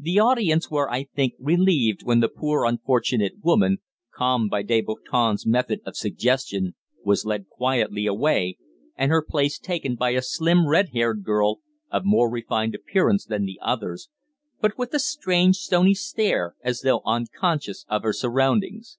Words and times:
The 0.00 0.18
audience 0.18 0.68
were, 0.68 0.90
I 0.90 1.04
think, 1.04 1.34
relieved 1.38 2.02
when 2.02 2.18
the 2.18 2.28
poor 2.28 2.64
unfortunate 2.64 3.34
woman, 3.40 3.78
calmed 4.12 4.50
by 4.50 4.64
Deboutin's 4.64 5.46
method 5.46 5.80
of 5.86 5.96
suggestion, 5.96 6.74
was 7.04 7.24
led 7.24 7.46
quietly 7.48 8.04
away, 8.04 8.58
and 8.96 9.12
her 9.12 9.22
place 9.24 9.60
taken 9.60 9.94
by 9.94 10.10
a 10.10 10.22
slim, 10.22 10.66
red 10.66 10.88
haired 10.88 11.22
girl 11.22 11.60
of 11.88 12.04
more 12.04 12.28
refined 12.28 12.74
appearance 12.74 13.24
than 13.26 13.44
the 13.44 13.60
others, 13.62 14.08
but 14.60 14.76
with 14.76 14.92
a 14.92 14.98
strange 14.98 15.58
stony 15.58 15.94
stare 15.94 16.56
as 16.64 16.80
though 16.80 17.00
unconscious 17.06 17.84
of 17.88 18.02
her 18.02 18.12
surroundings. 18.12 18.98